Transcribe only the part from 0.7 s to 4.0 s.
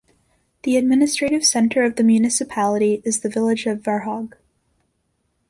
administrative centre of the municipality is the village of